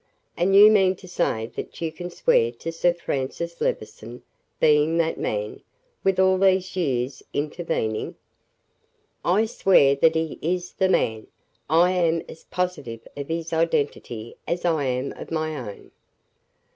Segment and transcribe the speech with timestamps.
[0.35, 4.23] "And you mean to say that you can swear to Sir Francis Levison
[4.59, 5.61] being that man,
[6.03, 8.15] with all these years intervening?"
[9.23, 11.27] "I swear that he is the man.
[11.69, 15.91] I am as positive of his identity as I am of my own."